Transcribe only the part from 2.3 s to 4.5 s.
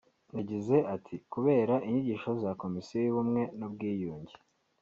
za Komisiyo y’Ubumwe n’Ubwiyunge